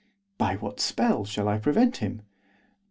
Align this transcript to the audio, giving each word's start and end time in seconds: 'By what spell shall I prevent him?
'By 0.39 0.55
what 0.55 0.79
spell 0.79 1.25
shall 1.25 1.47
I 1.47 1.59
prevent 1.59 1.97
him? 1.97 2.23